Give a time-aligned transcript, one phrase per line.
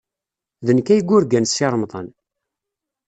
[0.65, 2.07] D nekk ay yurgan Si Remḍan.